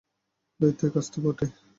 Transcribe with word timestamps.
দায়িত্বের 0.59 0.89
কাজ 0.93 1.05
তো 1.13 1.17
বটেই! 1.23 1.51